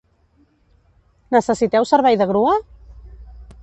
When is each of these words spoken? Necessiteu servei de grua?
Necessiteu 1.37 1.89
servei 1.93 2.21
de 2.23 2.31
grua? 2.35 2.59